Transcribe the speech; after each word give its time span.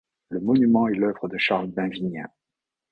Le 0.29 0.39
monument 0.39 0.87
est 0.87 0.95
l'œuvre 0.95 1.27
de 1.27 1.37
Charles 1.37 1.67
Benvignat. 1.67 2.31